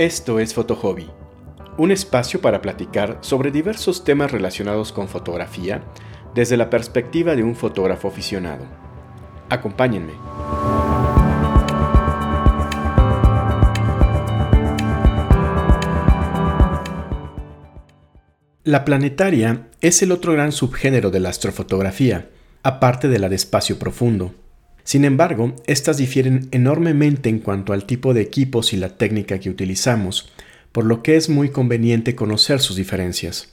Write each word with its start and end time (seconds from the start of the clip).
Esto 0.00 0.40
es 0.40 0.54
Fotohobby, 0.54 1.10
un 1.76 1.90
espacio 1.90 2.40
para 2.40 2.62
platicar 2.62 3.18
sobre 3.20 3.50
diversos 3.50 4.02
temas 4.02 4.32
relacionados 4.32 4.94
con 4.94 5.08
fotografía 5.08 5.82
desde 6.34 6.56
la 6.56 6.70
perspectiva 6.70 7.36
de 7.36 7.42
un 7.42 7.54
fotógrafo 7.54 8.08
aficionado. 8.08 8.64
Acompáñenme. 9.50 10.14
La 18.64 18.86
planetaria 18.86 19.68
es 19.82 20.00
el 20.02 20.12
otro 20.12 20.32
gran 20.32 20.52
subgénero 20.52 21.10
de 21.10 21.20
la 21.20 21.28
astrofotografía, 21.28 22.30
aparte 22.62 23.08
de 23.08 23.18
la 23.18 23.28
de 23.28 23.36
espacio 23.36 23.78
profundo. 23.78 24.32
Sin 24.84 25.04
embargo, 25.04 25.54
estas 25.66 25.98
difieren 25.98 26.48
enormemente 26.52 27.28
en 27.28 27.38
cuanto 27.38 27.72
al 27.72 27.84
tipo 27.84 28.14
de 28.14 28.22
equipos 28.22 28.72
y 28.72 28.76
la 28.76 28.96
técnica 28.96 29.38
que 29.38 29.50
utilizamos, 29.50 30.32
por 30.72 30.84
lo 30.84 31.02
que 31.02 31.16
es 31.16 31.28
muy 31.28 31.50
conveniente 31.50 32.14
conocer 32.14 32.60
sus 32.60 32.76
diferencias. 32.76 33.52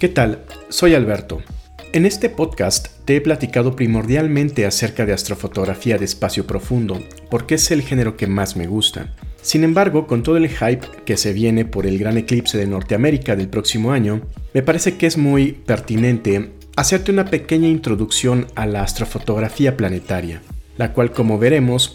¿Qué 0.00 0.08
tal? 0.08 0.44
Soy 0.68 0.94
Alberto. 0.94 1.42
En 1.94 2.04
este 2.04 2.28
podcast 2.28 2.88
te 3.04 3.16
he 3.16 3.20
platicado 3.20 3.76
primordialmente 3.76 4.66
acerca 4.66 5.06
de 5.06 5.12
astrofotografía 5.12 5.96
de 5.96 6.04
espacio 6.04 6.46
profundo, 6.46 7.00
porque 7.30 7.54
es 7.54 7.70
el 7.70 7.82
género 7.82 8.16
que 8.16 8.26
más 8.26 8.56
me 8.56 8.66
gusta. 8.66 9.14
Sin 9.44 9.62
embargo, 9.62 10.06
con 10.06 10.22
todo 10.22 10.38
el 10.38 10.48
hype 10.48 10.88
que 11.04 11.18
se 11.18 11.34
viene 11.34 11.66
por 11.66 11.86
el 11.86 11.98
gran 11.98 12.16
eclipse 12.16 12.56
de 12.56 12.66
Norteamérica 12.66 13.36
del 13.36 13.50
próximo 13.50 13.92
año, 13.92 14.22
me 14.54 14.62
parece 14.62 14.96
que 14.96 15.06
es 15.06 15.18
muy 15.18 15.52
pertinente 15.52 16.52
hacerte 16.76 17.12
una 17.12 17.26
pequeña 17.26 17.68
introducción 17.68 18.46
a 18.54 18.64
la 18.64 18.82
astrofotografía 18.82 19.76
planetaria, 19.76 20.40
la 20.78 20.94
cual 20.94 21.12
como 21.12 21.38
veremos 21.38 21.94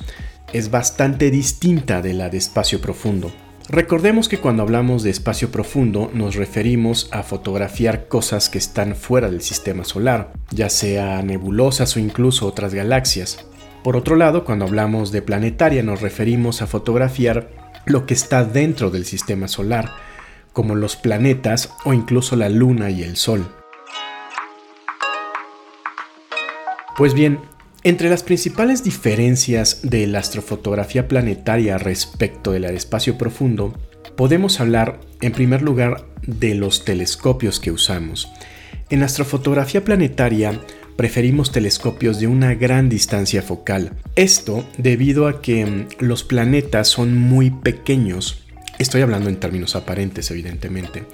es 0.54 0.70
bastante 0.70 1.32
distinta 1.32 2.04
de 2.04 2.14
la 2.14 2.30
de 2.30 2.38
espacio 2.38 2.82
profundo. 2.82 3.32
Recordemos 3.68 4.30
que 4.30 4.38
cuando 4.38 4.62
hablamos 4.62 5.02
de 5.02 5.10
espacio 5.10 5.50
profundo 5.50 6.12
nos 6.14 6.36
referimos 6.36 7.10
a 7.12 7.24
fotografiar 7.24 8.08
cosas 8.08 8.50
que 8.50 8.60
están 8.60 8.96
fuera 8.96 9.28
del 9.28 9.42
sistema 9.42 9.86
solar, 9.86 10.34
ya 10.52 10.70
sea 10.70 11.24
nebulosas 11.24 11.96
o 11.96 12.00
incluso 12.00 12.46
otras 12.46 12.76
galaxias. 12.76 13.49
Por 13.84 13.96
otro 13.96 14.16
lado, 14.16 14.44
cuando 14.44 14.66
hablamos 14.66 15.12
de 15.12 15.22
planetaria 15.22 15.84
nos 15.84 16.02
referimos 16.02 16.62
a 16.62 16.68
fotografiar 16.68 17.50
lo 17.86 18.06
que 18.06 18.14
está 18.14 18.44
dentro 18.44 18.92
del 18.92 19.06
sistema 19.06 19.48
solar, 19.48 19.92
como 20.54 20.76
los 20.76 20.96
planetas 20.96 21.74
o 21.86 21.94
incluso 21.94 22.36
la 22.36 22.50
luna 22.50 22.90
y 22.90 23.04
el 23.04 23.16
sol. 23.16 23.48
Pues 26.98 27.14
bien, 27.14 27.40
entre 27.84 28.10
las 28.10 28.24
principales 28.24 28.84
diferencias 28.84 29.80
de 29.84 30.06
la 30.06 30.20
astrofotografía 30.20 31.08
planetaria 31.08 31.78
respecto 31.78 32.52
del 32.52 32.66
espacio 32.66 33.18
profundo, 33.18 33.74
podemos 34.18 34.60
hablar 34.60 35.00
en 35.22 35.32
primer 35.32 35.62
lugar 35.62 36.06
de 36.28 36.56
los 36.56 36.84
telescopios 36.84 37.62
que 37.62 37.72
usamos. 37.72 38.30
En 38.90 39.02
astrofotografía 39.02 39.86
planetaria 39.86 40.60
preferimos 41.00 41.54
telescopios 41.54 42.20
de 42.20 42.28
una 42.28 42.56
gran 42.56 42.90
distancia 42.90 43.42
focal. 43.42 43.94
Esto 44.18 44.68
debido 44.78 45.30
a 45.30 45.42
que 45.42 45.66
mm, 45.66 45.88
los 46.00 46.26
planetas 46.26 46.90
son 46.90 47.16
muy 47.18 47.52
pequeños. 47.52 48.44
Estoy 48.80 49.00
hablando 49.00 49.30
en 49.30 49.38
términos 49.38 49.78
aparentes, 49.78 50.30
evidentemente. 50.30 51.06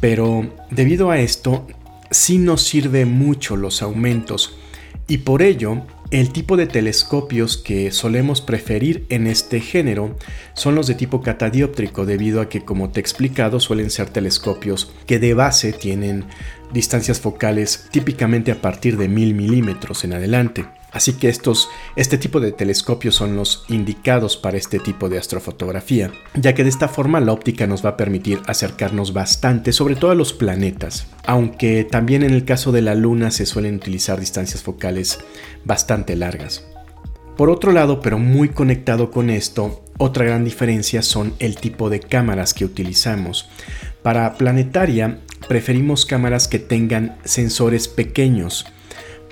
Pero 0.00 0.54
debido 0.70 1.10
a 1.10 1.18
esto, 1.18 1.66
sí 2.10 2.38
nos 2.38 2.62
sirve 2.62 3.04
mucho 3.04 3.54
los 3.54 3.82
aumentos 3.82 4.56
y 5.06 5.18
por 5.18 5.42
ello 5.42 5.82
el 6.12 6.30
tipo 6.30 6.58
de 6.58 6.66
telescopios 6.66 7.56
que 7.56 7.90
solemos 7.90 8.42
preferir 8.42 9.06
en 9.08 9.26
este 9.26 9.60
género 9.60 10.14
son 10.52 10.74
los 10.74 10.86
de 10.86 10.94
tipo 10.94 11.22
catadióptrico 11.22 12.04
debido 12.04 12.42
a 12.42 12.50
que 12.50 12.66
como 12.66 12.90
te 12.90 13.00
he 13.00 13.02
explicado 13.02 13.60
suelen 13.60 13.88
ser 13.88 14.10
telescopios 14.10 14.92
que 15.06 15.18
de 15.18 15.32
base 15.32 15.72
tienen 15.72 16.26
distancias 16.70 17.18
focales 17.18 17.88
típicamente 17.90 18.52
a 18.52 18.60
partir 18.60 18.98
de 18.98 19.08
mil 19.08 19.34
milímetros 19.34 20.04
en 20.04 20.12
adelante. 20.12 20.66
Así 20.92 21.14
que 21.14 21.28
estos, 21.28 21.68
este 21.96 22.18
tipo 22.18 22.38
de 22.38 22.52
telescopios 22.52 23.14
son 23.14 23.34
los 23.34 23.64
indicados 23.68 24.36
para 24.36 24.58
este 24.58 24.78
tipo 24.78 25.08
de 25.08 25.18
astrofotografía, 25.18 26.12
ya 26.34 26.54
que 26.54 26.64
de 26.64 26.68
esta 26.68 26.88
forma 26.88 27.20
la 27.20 27.32
óptica 27.32 27.66
nos 27.66 27.84
va 27.84 27.90
a 27.90 27.96
permitir 27.96 28.40
acercarnos 28.46 29.14
bastante, 29.14 29.72
sobre 29.72 29.96
todo 29.96 30.10
a 30.10 30.14
los 30.14 30.34
planetas, 30.34 31.06
aunque 31.24 31.84
también 31.84 32.22
en 32.22 32.34
el 32.34 32.44
caso 32.44 32.72
de 32.72 32.82
la 32.82 32.94
Luna 32.94 33.30
se 33.30 33.46
suelen 33.46 33.76
utilizar 33.76 34.20
distancias 34.20 34.62
focales 34.62 35.18
bastante 35.64 36.14
largas. 36.14 36.66
Por 37.36 37.48
otro 37.48 37.72
lado, 37.72 38.00
pero 38.00 38.18
muy 38.18 38.50
conectado 38.50 39.10
con 39.10 39.30
esto, 39.30 39.82
otra 39.96 40.26
gran 40.26 40.44
diferencia 40.44 41.00
son 41.00 41.34
el 41.38 41.56
tipo 41.56 41.88
de 41.88 42.00
cámaras 42.00 42.52
que 42.52 42.66
utilizamos. 42.66 43.48
Para 44.02 44.34
planetaria 44.34 45.20
preferimos 45.48 46.04
cámaras 46.04 46.48
que 46.48 46.58
tengan 46.58 47.16
sensores 47.24 47.88
pequeños 47.88 48.66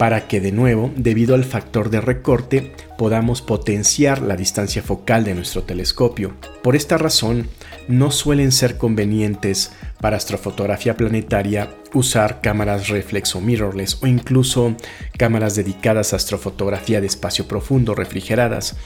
para 0.00 0.28
que 0.28 0.40
de 0.40 0.50
nuevo, 0.50 0.90
debido 0.96 1.34
al 1.34 1.44
factor 1.44 1.90
de 1.90 2.00
recorte, 2.00 2.72
podamos 2.96 3.42
potenciar 3.42 4.22
la 4.22 4.34
distancia 4.34 4.82
focal 4.82 5.24
de 5.24 5.34
nuestro 5.34 5.64
telescopio. 5.64 6.32
Por 6.62 6.74
esta 6.74 6.96
razón, 6.96 7.48
no 7.86 8.10
suelen 8.10 8.50
ser 8.50 8.78
convenientes 8.78 9.72
para 10.00 10.16
astrofotografía 10.16 10.96
planetaria 10.96 11.68
usar 11.92 12.40
cámaras 12.40 12.88
reflex 12.88 13.36
o 13.36 13.42
mirrorless 13.42 14.02
o 14.02 14.06
incluso 14.06 14.74
cámaras 15.18 15.54
dedicadas 15.54 16.14
a 16.14 16.16
astrofotografía 16.16 17.02
de 17.02 17.06
espacio 17.06 17.46
profundo 17.46 17.94
refrigeradas. 17.94 18.76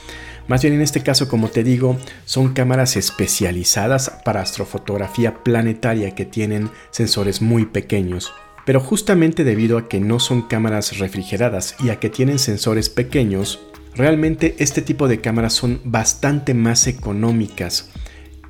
Más 0.49 0.63
bien 0.63 0.73
en 0.73 0.81
este 0.81 1.01
caso, 1.01 1.29
como 1.29 1.47
te 1.47 1.63
digo, 1.63 1.95
son 2.25 2.53
cámaras 2.53 2.97
especializadas 2.97 4.09
para 4.25 4.41
astrofotografía 4.41 5.45
planetaria 5.45 6.13
que 6.13 6.25
tienen 6.25 6.69
sensores 6.91 7.41
muy 7.41 7.65
pequeños. 7.65 8.33
Pero 8.65 8.79
justamente 8.79 9.43
debido 9.43 9.77
a 9.77 9.87
que 9.87 9.99
no 9.99 10.19
son 10.19 10.41
cámaras 10.41 10.97
refrigeradas 10.97 11.75
y 11.83 11.89
a 11.89 11.99
que 11.99 12.09
tienen 12.09 12.39
sensores 12.39 12.89
pequeños, 12.89 13.59
realmente 13.95 14.55
este 14.59 14.81
tipo 14.81 15.07
de 15.07 15.21
cámaras 15.21 15.53
son 15.53 15.81
bastante 15.83 16.53
más 16.53 16.87
económicas 16.87 17.89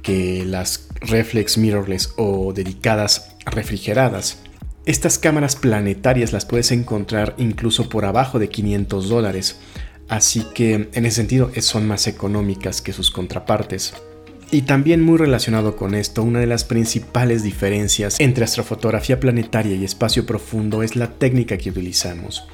que 0.02 0.46
las 0.46 0.88
reflex 1.02 1.58
mirrorless 1.58 2.14
o 2.18 2.54
dedicadas 2.54 3.36
refrigeradas. 3.46 4.40
Estas 4.86 5.18
cámaras 5.18 5.56
planetarias 5.56 6.32
las 6.32 6.46
puedes 6.46 6.72
encontrar 6.72 7.34
incluso 7.38 7.90
por 7.90 8.06
abajo 8.06 8.40
de 8.40 8.50
500 8.50 9.10
dólares, 9.10 9.60
así 10.08 10.46
que 10.54 10.90
en 10.94 11.06
ese 11.06 11.18
sentido 11.18 11.52
son 11.60 11.88
más 11.88 12.08
económicas 12.08 12.82
que 12.82 12.94
sus 12.94 13.12
contrapartes. 13.12 13.96
Y 14.52 14.62
también 14.64 15.02
muy 15.02 15.18
relacionado 15.18 15.76
con 15.76 15.96
esto, 15.96 16.24
una 16.24 16.40
de 16.40 16.48
las 16.48 16.64
principales 16.64 17.44
diferencias 17.44 18.20
entre 18.20 18.46
astrofotografía 18.46 19.20
planetaria 19.20 19.76
y 19.76 19.84
espacio 19.84 20.26
profundo 20.26 20.84
es 20.84 20.96
la 20.96 21.12
técnica 21.12 21.58
que 21.58 21.72
utilizamos. 21.72 22.48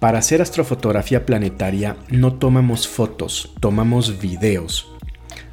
Para 0.00 0.18
hacer 0.18 0.42
astrofotografía 0.42 1.26
planetaria 1.26 1.96
no 2.10 2.34
tomamos 2.34 2.88
fotos, 2.88 3.52
tomamos 3.60 4.20
videos 4.20 4.90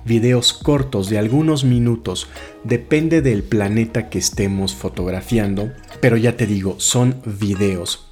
videos 0.07 0.53
cortos 0.53 1.09
de 1.09 1.19
algunos 1.19 1.63
minutos, 1.63 2.29
depende 2.63 3.21
del 3.21 3.43
planeta 3.43 4.09
que 4.09 4.17
estemos 4.17 4.73
fotografiando, 4.73 5.73
pero 5.99 6.17
ya 6.17 6.37
te 6.37 6.47
digo, 6.47 6.79
son 6.79 7.21
videos. 7.25 8.07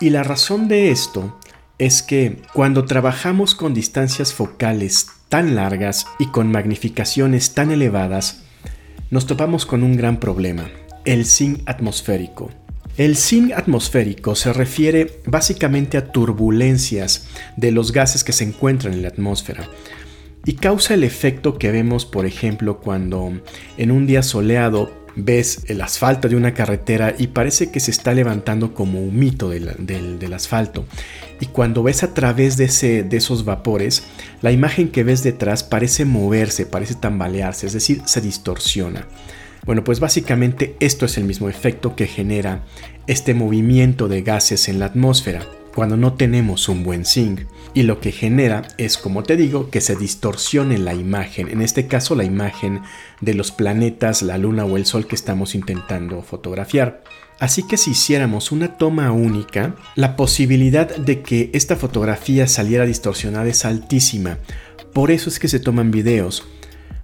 Y 0.00 0.10
la 0.10 0.22
razón 0.22 0.68
de 0.68 0.90
esto 0.90 1.37
es 1.78 2.02
que 2.02 2.42
cuando 2.52 2.84
trabajamos 2.84 3.54
con 3.54 3.72
distancias 3.74 4.34
focales 4.34 5.06
tan 5.28 5.54
largas 5.54 6.06
y 6.18 6.26
con 6.26 6.50
magnificaciones 6.50 7.54
tan 7.54 7.70
elevadas, 7.70 8.42
nos 9.10 9.26
topamos 9.26 9.64
con 9.64 9.82
un 9.82 9.96
gran 9.96 10.18
problema, 10.18 10.68
el 11.04 11.24
sin 11.24 11.62
atmosférico. 11.66 12.50
El 12.96 13.14
sin 13.16 13.52
atmosférico 13.52 14.34
se 14.34 14.52
refiere 14.52 15.20
básicamente 15.24 15.96
a 15.96 16.10
turbulencias 16.10 17.28
de 17.56 17.70
los 17.70 17.92
gases 17.92 18.24
que 18.24 18.32
se 18.32 18.44
encuentran 18.44 18.92
en 18.92 19.02
la 19.02 19.08
atmósfera 19.08 19.68
y 20.44 20.54
causa 20.54 20.94
el 20.94 21.04
efecto 21.04 21.58
que 21.58 21.70
vemos, 21.70 22.06
por 22.06 22.26
ejemplo, 22.26 22.80
cuando 22.80 23.40
en 23.76 23.90
un 23.90 24.06
día 24.06 24.22
soleado 24.22 24.90
ves 25.18 25.62
el 25.66 25.80
asfalto 25.80 26.28
de 26.28 26.36
una 26.36 26.54
carretera 26.54 27.14
y 27.18 27.28
parece 27.28 27.70
que 27.70 27.80
se 27.80 27.90
está 27.90 28.14
levantando 28.14 28.72
como 28.72 29.00
un 29.00 29.18
mito 29.18 29.50
del, 29.50 30.32
asfalto. 30.32 30.84
Y 31.40 31.46
cuando 31.46 31.82
ves 31.82 32.02
a 32.02 32.14
través 32.14 32.56
de, 32.56 32.64
ese, 32.64 33.02
de 33.02 33.16
esos 33.16 33.44
vapores, 33.44 34.04
la 34.42 34.52
imagen 34.52 34.88
que 34.88 35.04
ves 35.04 35.22
detrás 35.22 35.64
parece 35.64 36.04
moverse, 36.04 36.66
parece 36.66 36.94
tambalearse, 36.94 37.66
es 37.66 37.72
decir, 37.72 38.02
se 38.06 38.20
distorsiona. 38.20 39.06
Bueno, 39.66 39.84
pues 39.84 40.00
básicamente 40.00 40.76
esto 40.80 41.04
es 41.06 41.18
el 41.18 41.24
mismo 41.24 41.48
efecto 41.48 41.96
que 41.96 42.06
genera 42.06 42.64
este 43.06 43.34
movimiento 43.34 44.08
de 44.08 44.22
gases 44.22 44.68
en 44.68 44.78
la 44.78 44.86
atmósfera 44.86 45.57
cuando 45.78 45.96
no 45.96 46.14
tenemos 46.14 46.68
un 46.68 46.82
buen 46.82 47.04
sync. 47.04 47.42
Y 47.72 47.84
lo 47.84 48.00
que 48.00 48.10
genera 48.10 48.66
es, 48.78 48.98
como 48.98 49.22
te 49.22 49.36
digo, 49.36 49.70
que 49.70 49.80
se 49.80 49.94
distorsione 49.94 50.76
la 50.76 50.92
imagen, 50.92 51.48
en 51.48 51.62
este 51.62 51.86
caso 51.86 52.16
la 52.16 52.24
imagen 52.24 52.80
de 53.20 53.34
los 53.34 53.52
planetas, 53.52 54.22
la 54.22 54.38
luna 54.38 54.64
o 54.64 54.76
el 54.76 54.86
sol 54.86 55.06
que 55.06 55.14
estamos 55.14 55.54
intentando 55.54 56.20
fotografiar. 56.22 57.04
Así 57.38 57.62
que 57.62 57.76
si 57.76 57.92
hiciéramos 57.92 58.50
una 58.50 58.76
toma 58.76 59.12
única, 59.12 59.76
la 59.94 60.16
posibilidad 60.16 60.96
de 60.96 61.22
que 61.22 61.50
esta 61.52 61.76
fotografía 61.76 62.48
saliera 62.48 62.84
distorsionada 62.84 63.46
es 63.46 63.64
altísima. 63.64 64.38
Por 64.92 65.12
eso 65.12 65.30
es 65.30 65.38
que 65.38 65.46
se 65.46 65.60
toman 65.60 65.92
videos. 65.92 66.42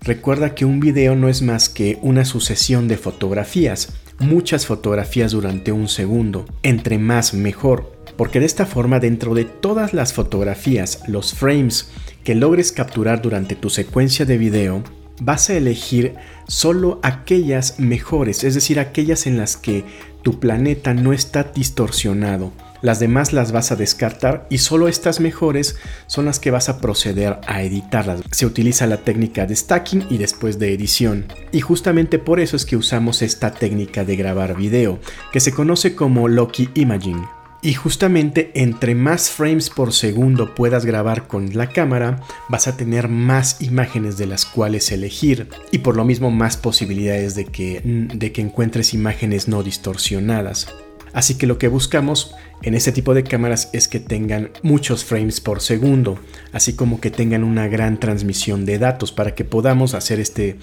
Recuerda 0.00 0.56
que 0.56 0.65
un 0.65 0.81
video 0.81 1.15
no 1.15 1.29
es 1.29 1.43
más 1.43 1.69
que 1.69 2.00
una 2.03 2.25
sucesión 2.25 2.88
de 2.88 2.97
fotografías, 2.97 3.93
muchas 4.19 4.67
fotografías 4.67 5.31
durante 5.31 5.71
un 5.71 5.87
segundo. 5.87 6.44
Entre 6.65 6.99
más 6.99 7.35
mejor, 7.35 7.94
porque 8.16 8.40
de 8.40 8.46
esta 8.46 8.66
forma 8.66 9.00
dentro 9.00 9.34
de 9.34 9.44
todas 9.44 9.93
las 9.93 10.12
fotografías, 10.12 11.02
los 11.08 11.34
frames 11.34 11.90
que 12.22 12.34
logres 12.34 12.72
capturar 12.72 13.22
durante 13.22 13.55
tu 13.55 13.70
secuencia 13.70 14.25
de 14.25 14.38
video, 14.38 14.82
vas 15.20 15.50
a 15.50 15.55
elegir 15.55 16.14
solo 16.49 17.00
aquellas 17.02 17.78
mejores, 17.78 18.44
es 18.44 18.55
decir, 18.55 18.81
aquellas 18.81 19.26
en 19.26 19.37
las 19.37 19.56
que 19.56 19.84
tu 20.22 20.40
planeta 20.40 20.94
no 20.94 21.12
está 21.12 21.44
distorsionado. 21.44 22.52
Las 22.81 22.99
demás 23.00 23.32
las 23.32 23.50
vas 23.50 23.72
a 23.72 23.76
descartar 23.76 24.46
y 24.50 24.58
solo 24.58 24.88
estas 24.88 25.19
mejores 25.19 25.76
son 26.06 26.26
las 26.26 26.38
que 26.38 26.50
vas 26.50 26.69
a 26.69 26.81
proceder 26.81 27.38
a 27.46 27.62
editarlas. 27.62 28.20
Se 28.31 28.44
utiliza 28.44 28.87
la 28.87 28.99
técnica 28.99 29.46
de 29.46 29.56
stacking 29.56 30.06
y 30.11 30.19
después 30.19 30.58
de 30.58 30.75
edición. 30.75 31.25
Y 31.50 31.62
justamente 31.62 32.19
por 32.19 32.40
eso 32.40 32.56
es 32.56 32.66
que 32.66 32.76
usamos 32.76 33.22
esta 33.22 33.52
técnica 33.55 34.05
de 34.05 34.16
grabar 34.16 34.55
video, 34.55 34.99
que 35.32 35.40
se 35.40 35.52
conoce 35.52 35.94
como 35.94 36.28
Loki 36.28 36.69
Imaging. 36.75 37.25
Y 37.64 37.72
justamente 37.72 38.50
entre 38.52 38.94
más 38.94 39.31
frames 39.31 39.70
por 39.70 39.94
segundo 39.94 40.55
puedas 40.55 40.84
grabar 40.84 41.26
con 41.26 41.56
la 41.56 41.70
cámara, 41.70 42.20
vas 42.50 42.69
a 42.69 42.76
tener 42.76 43.08
más 43.08 43.62
imágenes 43.62 44.19
de 44.19 44.26
las 44.26 44.44
cuales 44.44 44.93
elegir 44.93 45.49
y 45.72 45.78
por 45.78 45.96
lo 45.96 46.05
mismo 46.05 46.31
más 46.31 46.58
posibilidades 46.58 47.34
de 47.34 47.46
que, 47.46 47.81
de 47.82 48.32
que 48.32 48.43
encuentres 48.43 48.93
imágenes 48.93 49.49
no 49.49 49.62
distorsionadas. 49.62 50.69
Así 51.14 51.38
que 51.38 51.46
lo 51.46 51.56
que 51.56 51.69
buscamos 51.69 52.34
en 52.61 52.75
este 52.75 52.93
tipo 52.93 53.14
de 53.14 53.25
cámaras 53.25 53.70
es 53.72 53.88
que 53.88 53.99
tengan 53.99 54.50
muchos 54.62 55.02
frames 55.02 55.40
por 55.40 55.62
segundo, 55.62 56.19
así 56.52 56.75
como 56.75 57.00
que 57.00 57.11
tengan 57.11 57.44
una 57.44 57.66
gran 57.66 57.99
transmisión 57.99 58.66
de 58.66 58.78
datos 58.78 59.11
para 59.11 59.34
que 59.34 59.44
podamos 59.46 59.94
hacer 59.94 60.20
este, 60.20 60.58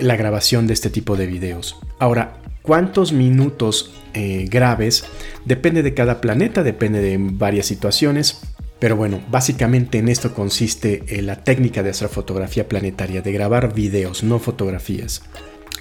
la 0.00 0.16
grabación 0.16 0.66
de 0.66 0.72
este 0.72 0.90
tipo 0.90 1.16
de 1.16 1.28
videos. 1.28 1.78
Ahora, 2.00 2.40
cuántos 2.70 3.12
minutos 3.12 3.90
eh, 4.14 4.46
graves 4.48 5.04
depende 5.44 5.82
de 5.82 5.92
cada 5.92 6.20
planeta, 6.20 6.62
depende 6.62 7.00
de 7.00 7.18
varias 7.18 7.66
situaciones. 7.66 8.42
Pero 8.78 8.94
bueno, 8.94 9.20
básicamente 9.28 9.98
en 9.98 10.08
esto 10.08 10.34
consiste 10.34 11.02
eh, 11.08 11.20
la 11.20 11.42
técnica 11.42 11.82
de 11.82 11.90
astrofotografía 11.90 12.68
planetaria, 12.68 13.22
de 13.22 13.32
grabar 13.32 13.74
videos, 13.74 14.22
no 14.22 14.38
fotografías. 14.38 15.20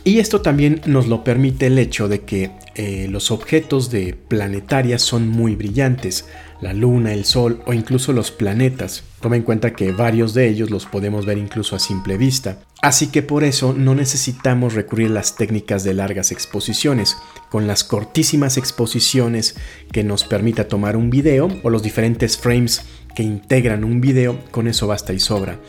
Y 0.03 0.19
esto 0.19 0.41
también 0.41 0.81
nos 0.85 1.07
lo 1.07 1.23
permite 1.23 1.67
el 1.67 1.77
hecho 1.77 2.07
de 2.07 2.21
que 2.21 2.51
eh, 2.75 3.07
los 3.09 3.31
objetos 3.31 3.91
de 3.91 4.13
planetaria 4.13 4.97
son 4.97 5.27
muy 5.27 5.55
brillantes, 5.55 6.25
la 6.61 6.73
luna, 6.73 7.13
el 7.13 7.25
sol 7.25 7.61
o 7.65 7.73
incluso 7.73 8.13
los 8.13 8.31
planetas. 8.31 9.03
Toma 9.21 9.35
en 9.35 9.43
cuenta 9.43 9.73
que 9.73 9.91
varios 9.91 10.33
de 10.33 10.47
ellos 10.47 10.69
los 10.69 10.85
podemos 10.85 11.25
ver 11.25 11.37
incluso 11.37 11.75
a 11.75 11.79
simple 11.79 12.17
vista. 12.17 12.59
Así 12.81 13.07
que 13.07 13.21
por 13.21 13.43
eso 13.43 13.73
no 13.73 13.93
necesitamos 13.93 14.73
recurrir 14.73 15.07
a 15.07 15.15
las 15.15 15.35
técnicas 15.35 15.83
de 15.83 15.93
largas 15.93 16.31
exposiciones. 16.31 17.17
Con 17.49 17.67
las 17.67 17.83
cortísimas 17.83 18.55
exposiciones 18.55 19.55
que 19.91 20.05
nos 20.05 20.23
permita 20.23 20.69
tomar 20.69 20.95
un 20.95 21.09
video 21.09 21.49
o 21.63 21.69
los 21.69 21.83
diferentes 21.83 22.37
frames 22.37 22.83
que 23.15 23.23
integran 23.23 23.83
un 23.83 23.99
video, 23.99 24.39
con 24.51 24.67
eso 24.67 24.87
basta 24.87 25.11
y 25.11 25.19
sobra. 25.19 25.59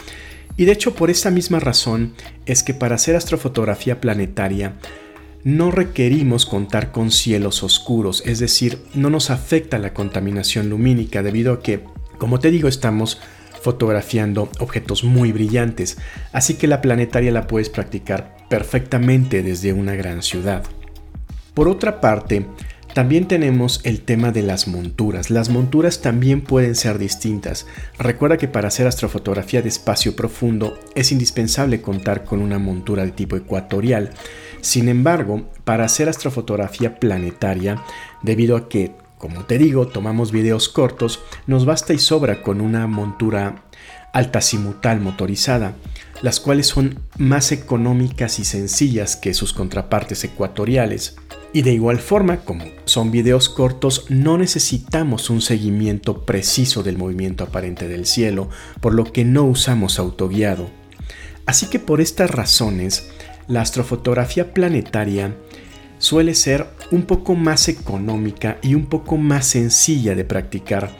Y 0.56 0.64
de 0.64 0.72
hecho 0.72 0.94
por 0.94 1.10
esta 1.10 1.30
misma 1.30 1.60
razón 1.60 2.14
es 2.46 2.62
que 2.62 2.74
para 2.74 2.96
hacer 2.96 3.16
astrofotografía 3.16 4.00
planetaria 4.00 4.74
no 5.42 5.70
requerimos 5.70 6.44
contar 6.44 6.92
con 6.92 7.10
cielos 7.10 7.62
oscuros, 7.62 8.22
es 8.26 8.40
decir, 8.40 8.78
no 8.94 9.08
nos 9.08 9.30
afecta 9.30 9.78
la 9.78 9.94
contaminación 9.94 10.68
lumínica 10.68 11.22
debido 11.22 11.54
a 11.54 11.62
que, 11.62 11.80
como 12.18 12.40
te 12.40 12.50
digo, 12.50 12.68
estamos 12.68 13.20
fotografiando 13.62 14.50
objetos 14.58 15.04
muy 15.04 15.32
brillantes, 15.32 15.98
así 16.32 16.54
que 16.54 16.66
la 16.66 16.80
planetaria 16.80 17.32
la 17.32 17.46
puedes 17.46 17.68
practicar 17.68 18.36
perfectamente 18.48 19.42
desde 19.42 19.72
una 19.72 19.94
gran 19.94 20.22
ciudad. 20.22 20.64
Por 21.54 21.68
otra 21.68 22.00
parte, 22.00 22.46
también 22.94 23.28
tenemos 23.28 23.80
el 23.84 24.00
tema 24.00 24.32
de 24.32 24.42
las 24.42 24.66
monturas. 24.66 25.30
Las 25.30 25.48
monturas 25.48 26.00
también 26.00 26.40
pueden 26.40 26.74
ser 26.74 26.98
distintas. 26.98 27.66
Recuerda 27.98 28.36
que 28.36 28.48
para 28.48 28.68
hacer 28.68 28.86
astrofotografía 28.86 29.62
de 29.62 29.68
espacio 29.68 30.16
profundo 30.16 30.78
es 30.96 31.12
indispensable 31.12 31.82
contar 31.82 32.24
con 32.24 32.40
una 32.40 32.58
montura 32.58 33.04
de 33.04 33.12
tipo 33.12 33.36
ecuatorial. 33.36 34.10
Sin 34.60 34.88
embargo, 34.88 35.48
para 35.64 35.84
hacer 35.84 36.08
astrofotografía 36.08 36.98
planetaria, 36.98 37.82
debido 38.22 38.56
a 38.56 38.68
que, 38.68 38.92
como 39.18 39.44
te 39.44 39.56
digo, 39.56 39.86
tomamos 39.86 40.32
videos 40.32 40.68
cortos, 40.68 41.20
nos 41.46 41.64
basta 41.64 41.94
y 41.94 41.98
sobra 41.98 42.42
con 42.42 42.60
una 42.60 42.86
montura 42.88 43.64
altasimutal 44.12 45.00
motorizada, 45.00 45.74
las 46.22 46.40
cuales 46.40 46.66
son 46.66 46.98
más 47.16 47.52
económicas 47.52 48.40
y 48.40 48.44
sencillas 48.44 49.14
que 49.14 49.32
sus 49.32 49.52
contrapartes 49.52 50.24
ecuatoriales. 50.24 51.16
Y 51.52 51.62
de 51.62 51.72
igual 51.72 51.98
forma, 51.98 52.38
como 52.38 52.64
son 52.84 53.10
videos 53.10 53.48
cortos, 53.48 54.06
no 54.08 54.38
necesitamos 54.38 55.30
un 55.30 55.40
seguimiento 55.40 56.24
preciso 56.24 56.84
del 56.84 56.96
movimiento 56.96 57.42
aparente 57.42 57.88
del 57.88 58.06
cielo, 58.06 58.48
por 58.80 58.94
lo 58.94 59.12
que 59.12 59.24
no 59.24 59.44
usamos 59.44 59.98
autoguiado. 59.98 60.70
Así 61.46 61.66
que 61.66 61.80
por 61.80 62.00
estas 62.00 62.30
razones, 62.30 63.10
la 63.48 63.62
astrofotografía 63.62 64.54
planetaria 64.54 65.34
suele 65.98 66.34
ser 66.34 66.68
un 66.92 67.02
poco 67.02 67.34
más 67.34 67.68
económica 67.68 68.58
y 68.62 68.76
un 68.76 68.86
poco 68.86 69.16
más 69.16 69.46
sencilla 69.46 70.14
de 70.14 70.24
practicar 70.24 70.96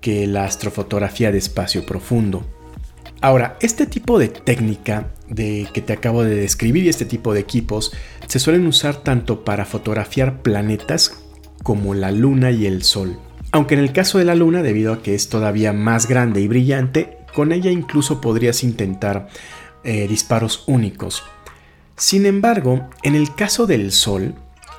que 0.00 0.26
la 0.26 0.44
astrofotografía 0.44 1.30
de 1.30 1.38
espacio 1.38 1.86
profundo. 1.86 2.44
Ahora, 3.20 3.56
este 3.60 3.86
tipo 3.86 4.18
de 4.18 4.28
técnica 4.28 5.12
de 5.32 5.68
que 5.72 5.80
te 5.80 5.92
acabo 5.92 6.22
de 6.24 6.34
describir 6.34 6.84
y 6.84 6.88
este 6.88 7.04
tipo 7.04 7.32
de 7.32 7.40
equipos 7.40 7.92
se 8.26 8.38
suelen 8.38 8.66
usar 8.66 8.96
tanto 8.96 9.44
para 9.44 9.64
fotografiar 9.64 10.42
planetas 10.42 11.22
como 11.62 11.94
la 11.94 12.10
luna 12.10 12.50
y 12.50 12.66
el 12.66 12.82
sol. 12.82 13.18
Aunque 13.50 13.74
en 13.74 13.80
el 13.80 13.92
caso 13.92 14.18
de 14.18 14.24
la 14.24 14.34
luna, 14.34 14.62
debido 14.62 14.92
a 14.92 15.02
que 15.02 15.14
es 15.14 15.28
todavía 15.28 15.72
más 15.72 16.06
grande 16.06 16.40
y 16.40 16.48
brillante, 16.48 17.18
con 17.34 17.52
ella 17.52 17.70
incluso 17.70 18.20
podrías 18.20 18.62
intentar 18.62 19.28
eh, 19.84 20.06
disparos 20.08 20.64
únicos. 20.66 21.22
Sin 21.96 22.26
embargo, 22.26 22.88
en 23.02 23.14
el 23.14 23.34
caso 23.34 23.66
del 23.66 23.92
sol, 23.92 24.34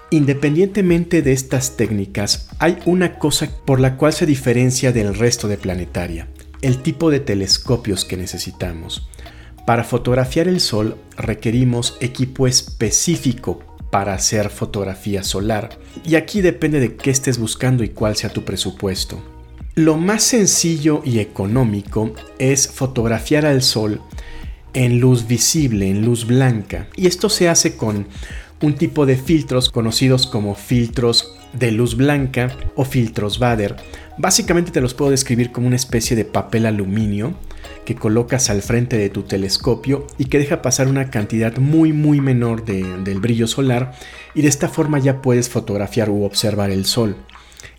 independientemente 0.09 1.21
de 1.21 1.33
estas 1.33 1.77
técnicas, 1.77 2.49
hay 2.59 2.77
una 2.85 3.17
cosa 3.17 3.49
por 3.65 3.79
la 3.79 3.97
cual 3.97 4.13
se 4.13 4.25
diferencia 4.25 4.91
del 4.91 5.15
resto 5.15 5.47
de 5.47 5.57
planetaria 5.57 6.27
el 6.63 6.81
tipo 6.81 7.11
de 7.11 7.19
telescopios 7.19 8.05
que 8.05 8.17
necesitamos. 8.17 9.07
Para 9.65 9.85
fotografiar 9.85 10.47
el 10.47 10.59
Sol 10.59 10.97
requerimos 11.15 11.95
equipo 12.01 12.47
específico 12.47 13.61
para 13.91 14.13
hacer 14.13 14.49
fotografía 14.49 15.23
solar. 15.23 15.77
Y 16.03 16.15
aquí 16.15 16.41
depende 16.41 16.79
de 16.79 16.95
qué 16.95 17.11
estés 17.11 17.37
buscando 17.37 17.83
y 17.83 17.89
cuál 17.89 18.17
sea 18.17 18.31
tu 18.31 18.43
presupuesto. 18.43 19.21
Lo 19.75 19.97
más 19.97 20.23
sencillo 20.23 21.01
y 21.05 21.19
económico 21.19 22.13
es 22.39 22.67
fotografiar 22.67 23.45
al 23.45 23.61
Sol 23.61 24.01
en 24.73 24.99
luz 24.99 25.27
visible, 25.27 25.89
en 25.89 26.03
luz 26.03 26.27
blanca. 26.27 26.87
Y 26.97 27.07
esto 27.07 27.29
se 27.29 27.47
hace 27.47 27.77
con 27.77 28.07
un 28.61 28.75
tipo 28.75 29.05
de 29.05 29.15
filtros 29.15 29.69
conocidos 29.69 30.27
como 30.27 30.55
filtros 30.55 31.35
de 31.53 31.71
luz 31.71 31.95
blanca 31.95 32.57
o 32.75 32.83
filtros 32.83 33.39
Bader. 33.39 33.75
Básicamente 34.17 34.71
te 34.71 34.81
los 34.81 34.93
puedo 34.93 35.11
describir 35.11 35.51
como 35.51 35.67
una 35.67 35.75
especie 35.75 36.15
de 36.17 36.25
papel 36.25 36.65
aluminio 36.65 37.35
que 37.85 37.95
colocas 37.95 38.49
al 38.49 38.61
frente 38.61 38.97
de 38.97 39.09
tu 39.09 39.23
telescopio 39.23 40.07
y 40.17 40.25
que 40.25 40.39
deja 40.39 40.61
pasar 40.61 40.87
una 40.87 41.09
cantidad 41.09 41.57
muy 41.57 41.93
muy 41.93 42.21
menor 42.21 42.65
del 42.65 43.19
brillo 43.19 43.47
solar 43.47 43.93
y 44.33 44.41
de 44.41 44.47
esta 44.47 44.69
forma 44.69 44.99
ya 44.99 45.21
puedes 45.21 45.49
fotografiar 45.49 46.09
u 46.09 46.23
observar 46.23 46.71
el 46.71 46.85
sol. 46.85 47.15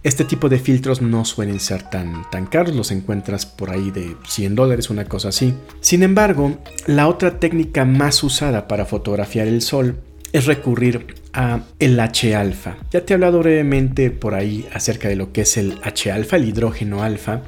Este 0.02 0.24
tipo 0.24 0.50
de 0.50 0.58
filtros 0.58 1.00
no 1.00 1.24
suelen 1.24 1.60
ser 1.60 1.82
tan, 1.82 2.30
tan 2.30 2.46
caros, 2.46 2.74
los 2.74 2.90
encuentras 2.90 3.46
por 3.46 3.70
ahí 3.70 3.90
de 3.90 4.16
100 4.28 4.54
dólares, 4.54 4.90
una 4.90 5.06
cosa 5.06 5.30
así. 5.30 5.54
Sin 5.80 6.02
embargo, 6.02 6.58
la 6.86 7.08
otra 7.08 7.38
técnica 7.40 7.86
más 7.86 8.22
usada 8.22 8.68
para 8.68 8.84
fotografiar 8.84 9.48
el 9.48 9.62
sol 9.62 9.96
es 10.34 10.46
recurrir 10.46 11.14
a 11.32 11.60
el 11.78 11.98
H-alfa. 11.98 12.76
Ya 12.90 13.04
te 13.04 13.12
he 13.12 13.14
hablado 13.14 13.38
brevemente 13.38 14.10
por 14.10 14.34
ahí 14.34 14.66
acerca 14.74 15.08
de 15.08 15.14
lo 15.14 15.32
que 15.32 15.42
es 15.42 15.56
el 15.56 15.78
H-alfa, 15.84 16.36
el 16.36 16.48
hidrógeno 16.48 17.04
alfa. 17.04 17.42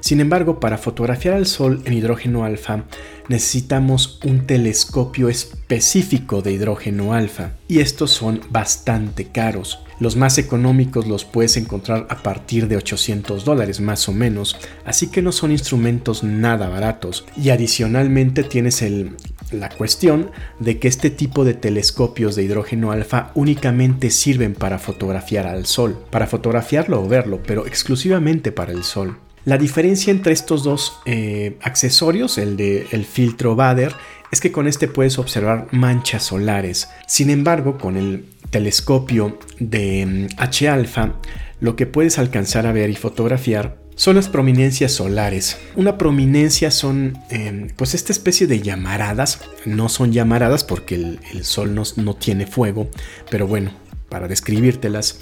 Sin 0.00 0.20
embargo, 0.20 0.58
para 0.58 0.76
fotografiar 0.76 1.34
al 1.34 1.46
Sol 1.46 1.82
en 1.84 1.92
hidrógeno 1.92 2.44
alfa 2.44 2.84
necesitamos 3.28 4.18
un 4.24 4.44
telescopio 4.44 5.28
específico 5.28 6.42
de 6.42 6.50
hidrógeno 6.50 7.14
alfa 7.14 7.52
y 7.68 7.78
estos 7.78 8.10
son 8.10 8.40
bastante 8.50 9.28
caros. 9.28 9.78
Los 10.00 10.16
más 10.16 10.36
económicos 10.38 11.06
los 11.06 11.24
puedes 11.24 11.56
encontrar 11.56 12.08
a 12.10 12.24
partir 12.24 12.66
de 12.66 12.76
800 12.76 13.44
dólares 13.44 13.80
más 13.80 14.08
o 14.08 14.12
menos, 14.12 14.56
así 14.84 15.12
que 15.12 15.22
no 15.22 15.30
son 15.30 15.52
instrumentos 15.52 16.24
nada 16.24 16.68
baratos. 16.68 17.24
Y 17.36 17.50
adicionalmente 17.50 18.42
tienes 18.42 18.82
el, 18.82 19.12
la 19.52 19.68
cuestión 19.68 20.30
de 20.58 20.78
que 20.78 20.88
este 20.88 21.10
tipo 21.10 21.44
de 21.44 21.54
telescopios 21.54 22.36
de 22.36 22.42
hidrógeno 22.42 22.92
alfa 22.92 23.30
únicamente 23.34 24.10
sirven 24.10 24.54
para 24.54 24.78
fotografiar 24.78 25.46
al 25.46 25.66
Sol, 25.66 25.98
para 26.10 26.26
fotografiarlo 26.26 27.02
o 27.02 27.08
verlo, 27.08 27.40
pero 27.46 27.66
exclusivamente 27.66 28.52
para 28.52 28.72
el 28.72 28.84
Sol. 28.84 29.18
La 29.44 29.58
diferencia 29.58 30.12
entre 30.12 30.32
estos 30.32 30.62
dos 30.62 31.00
eh, 31.04 31.58
accesorios, 31.62 32.38
el 32.38 32.56
de 32.56 32.86
el 32.92 33.04
filtro 33.04 33.56
Bader, 33.56 33.92
es 34.30 34.40
que 34.40 34.52
con 34.52 34.68
este 34.68 34.88
puedes 34.88 35.18
observar 35.18 35.66
manchas 35.72 36.22
solares. 36.22 36.88
Sin 37.06 37.28
embargo, 37.28 37.76
con 37.76 37.96
el 37.96 38.26
telescopio 38.50 39.38
de 39.58 40.06
mm, 40.06 40.40
H 40.40 40.68
alfa, 40.68 41.14
lo 41.58 41.74
que 41.74 41.86
puedes 41.86 42.18
alcanzar 42.18 42.66
a 42.66 42.72
ver 42.72 42.90
y 42.90 42.94
fotografiar 42.94 43.78
son 44.02 44.16
las 44.16 44.28
prominencias 44.28 44.90
solares. 44.90 45.58
Una 45.76 45.96
prominencia 45.96 46.72
son 46.72 47.16
em, 47.30 47.68
pues 47.76 47.94
esta 47.94 48.10
especie 48.10 48.48
de 48.48 48.60
llamaradas. 48.60 49.42
No 49.64 49.88
son 49.88 50.10
llamaradas 50.10 50.64
porque 50.64 50.96
el, 50.96 51.44
sol 51.44 51.72
no, 51.76 51.84
no 51.94 52.16
tiene 52.16 52.48
fuego, 52.48 52.90
pero 53.30 53.46
bueno, 53.46 53.70
para 54.08 54.26
describírtelas. 54.26 55.20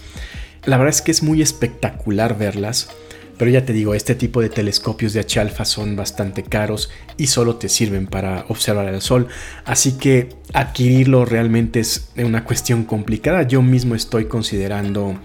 La 0.64 0.78
verdad 0.78 0.94
es 0.94 1.02
que 1.02 1.10
es 1.10 1.22
muy 1.22 1.42
espectacular 1.42 2.38
verlas. 2.38 2.88
Pero 3.37 3.50
ya 3.50 3.66
te 3.66 3.75
digo, 3.75 3.94
este 3.94 4.14
tipo 4.14 4.40
de 4.40 4.49
telescopios 4.49 5.12
de 5.12 5.20
H-alfa 5.20 5.66
son 5.66 5.94
bastante 5.94 6.42
caros 6.42 6.88
y 7.18 7.26
solo 7.26 7.56
te 7.56 7.68
sirven 7.68 8.06
para 8.06 8.46
observar 8.49 8.88
el 8.88 9.02
Sol. 9.02 9.28
Así 9.66 9.99
que 9.99 10.30
adquirirlo 10.54 11.26
realmente 11.26 11.80
es 11.80 12.12
una 12.16 12.44
cuestión 12.44 12.84
complicada. 12.84 13.42
Yo 13.42 13.60
mismo 13.60 13.94
estoy 13.94 14.25
considerando 14.25 15.18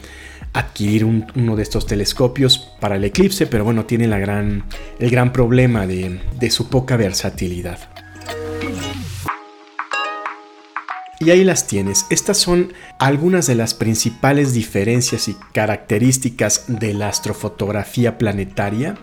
adquirir 0.55 1.05
uno 1.05 1.55
de 1.55 1.63
estos 1.63 1.85
telescopios 1.85 2.71
para 2.79 2.95
el 2.95 3.03
eclipse, 3.03 3.45
pero 3.45 3.63
bueno, 3.63 3.85
tiene 3.85 4.07
la 4.07 4.17
gran, 4.19 4.63
el 5.00 5.09
gran 5.09 5.31
problema 5.31 5.85
de 5.85 6.50
su 6.50 6.69
poca 6.69 6.97
versatilidad. 6.97 7.79
Y 11.19 11.29
ahí 11.29 11.43
las 11.43 11.67
tienes. 11.67 12.05
Estas 12.09 12.38
son 12.38 12.74
algunas 13.00 13.47
de 13.47 13.55
las 13.55 13.74
principales 13.74 14.53
diferencias 14.53 15.27
y 15.27 15.35
características 15.53 16.65
de 16.67 16.93
la 16.93 17.07
astrofotografía 17.07 18.17
planetaria. 18.17 18.95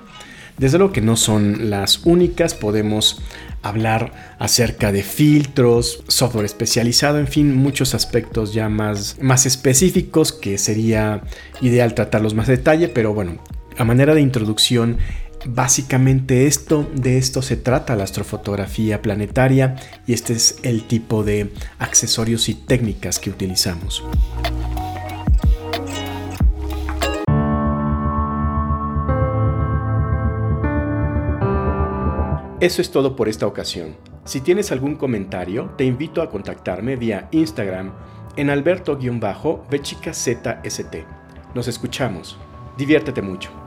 Desde 0.59 0.79
luego 0.79 0.93
que 0.93 1.01
no 1.01 1.17
son 1.17 1.71
las 1.71 2.05
únicas, 2.05 2.55
podemos 2.55 3.23
hablar 3.63 4.37
acerca 4.39 4.93
de 4.93 5.03
filtros, 5.03 6.03
software 6.09 6.45
especializado, 6.45 7.19
en 7.19 7.29
fin, 7.29 7.55
muchos 7.55 7.95
aspectos 7.95 8.53
ya 8.53 8.69
más, 8.69 9.17
más 9.21 9.47
específicos 9.47 10.33
que 10.33 10.59
sería 10.59 11.23
ideal 11.61 11.95
tratarlos 11.95 12.35
más 12.35 12.49
a 12.49 12.53
detalle, 12.53 12.89
pero 12.89 13.15
bueno, 13.15 13.39
a 13.79 13.85
manera 13.85 14.15
de 14.15 14.21
introducción 14.21 14.99
Básicamente 15.45 16.47
esto, 16.47 16.89
de 16.95 17.19
esto 17.19 17.43
se 17.43 17.57
trata 17.57 17.97
la 17.97 18.05
astrofotografía 18.05 19.03
planetaria 19.03 19.77
y 20.07 20.13
este 20.13 20.35
es 20.35 20.59
el 20.63 20.85
tipo 20.85 21.25
de 21.25 21.51
accesorios 21.79 22.49
y 22.49 22.55
técnicas 22.55 23.19
que 23.19 23.31
utilizamos. 23.31 24.05
Eso 32.63 32.81
es 32.81 32.93
todo 32.93 33.17
por 33.17 33.29
esta 33.29 33.49
ocasión. 33.49 33.97
Si 34.25 34.41
tienes 34.41 34.71
algún 34.71 34.95
comentario, 34.95 35.75
te 35.77 35.83
invito 35.83 36.23
a 36.23 36.31
contactarme 36.31 36.95
vía 36.95 37.27
Instagram 37.33 37.93
en 38.37 38.51
alberto-bechicazst. 38.51 40.47
Nos 41.57 41.67
escuchamos. 41.67 42.39
Diviértete 42.79 43.21
mucho. 43.21 43.62